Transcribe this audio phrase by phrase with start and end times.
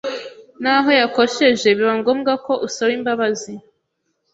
[0.61, 3.53] n’aho yakosheje biba ngombwa ko usaba imbabazi.